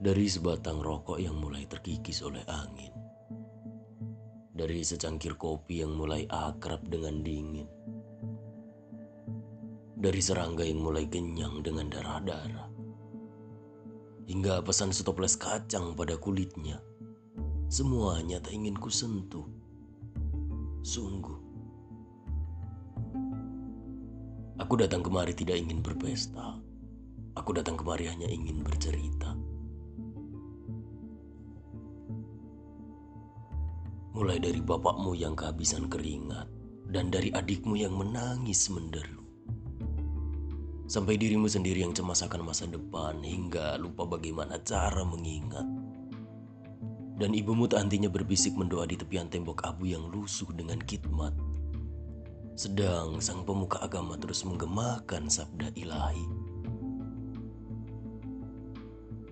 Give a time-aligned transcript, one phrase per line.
[0.00, 2.88] Dari sebatang rokok yang mulai terkikis oleh angin.
[4.56, 7.68] Dari secangkir kopi yang mulai akrab dengan dingin.
[10.00, 12.72] Dari serangga yang mulai kenyang dengan darah-darah.
[14.24, 16.80] Hingga pesan stoples kacang pada kulitnya.
[17.68, 19.44] Semuanya tak ingin kusentuh.
[20.80, 21.36] Sungguh.
[24.64, 26.56] Aku datang kemari tidak ingin berpesta.
[27.36, 29.49] Aku datang kemari hanya ingin bercerita.
[34.20, 36.44] Mulai dari bapakmu yang kehabisan keringat
[36.92, 39.24] dan dari adikmu yang menangis menderu.
[40.84, 45.64] Sampai dirimu sendiri yang cemas akan masa depan hingga lupa bagaimana cara mengingat.
[47.16, 51.32] Dan ibumu tak hentinya berbisik mendoa di tepian tembok abu yang lusuh dengan khidmat.
[52.60, 56.28] Sedang sang pemuka agama terus menggemakan sabda ilahi.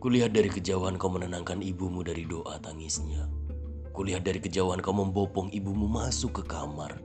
[0.00, 3.37] Kulihat dari kejauhan kau menenangkan ibumu dari doa tangisnya.
[3.98, 7.02] Kulihat dari kejauhan kau membopong ibumu masuk ke kamar.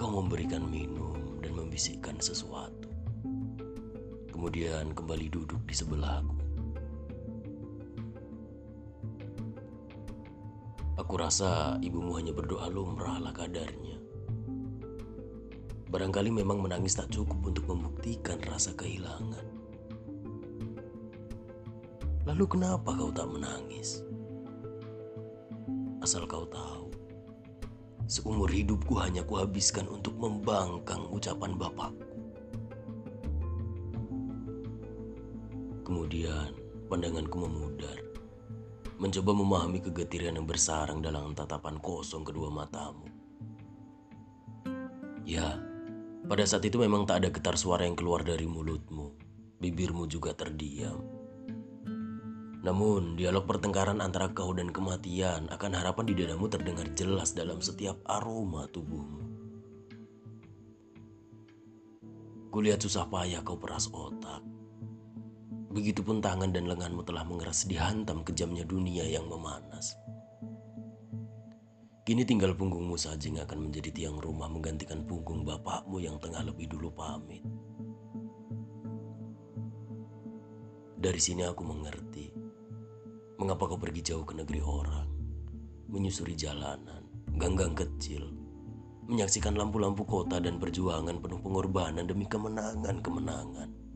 [0.00, 2.88] Kau memberikan minum dan membisikkan sesuatu.
[4.32, 6.40] Kemudian kembali duduk di sebelahku.
[10.96, 14.00] Aku rasa ibumu hanya berdoa lumrah lah kadarnya.
[15.92, 19.44] Barangkali memang menangis tak cukup untuk membuktikan rasa kehilangan.
[22.24, 24.00] Lalu kenapa kau tak menangis?
[25.98, 26.94] Asal kau tahu,
[28.06, 32.06] seumur hidupku hanya kuhabiskan untuk membangkang ucapan bapakku.
[35.82, 36.54] Kemudian
[36.86, 37.98] pandanganku memudar,
[39.02, 43.10] mencoba memahami kegetiran yang bersarang dalam tatapan kosong kedua matamu.
[45.26, 45.58] Ya,
[46.30, 49.12] pada saat itu memang tak ada getar suara yang keluar dari mulutmu.
[49.58, 51.17] Bibirmu juga terdiam.
[52.58, 58.02] Namun, dialog pertengkaran antara kau dan kematian akan harapan di dadamu terdengar jelas dalam setiap
[58.02, 59.30] aroma tubuhmu.
[62.50, 64.42] Kulihat susah payah kau peras otak.
[65.70, 69.94] Begitupun tangan dan lenganmu telah mengeras dihantam kejamnya dunia yang memanas.
[72.08, 76.64] Kini tinggal punggungmu saja yang akan menjadi tiang rumah menggantikan punggung bapakmu yang tengah lebih
[76.72, 77.44] dulu pamit.
[80.98, 82.26] Dari sini aku mengerti
[83.38, 85.06] Mengapa kau pergi jauh ke negeri orang,
[85.86, 87.06] menyusuri jalanan,
[87.38, 88.26] ganggang kecil,
[89.06, 93.87] menyaksikan lampu-lampu kota dan perjuangan penuh pengorbanan demi kemenangan-kemenangan.